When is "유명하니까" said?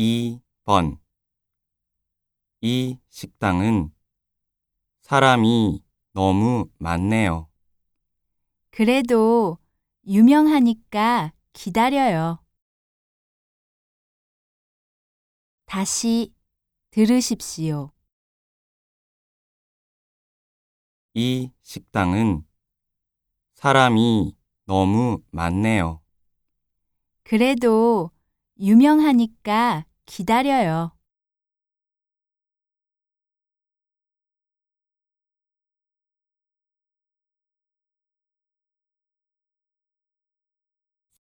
10.06-11.34, 28.58-29.84